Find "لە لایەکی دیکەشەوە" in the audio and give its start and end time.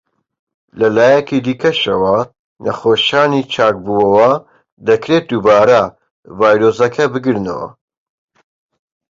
0.79-2.17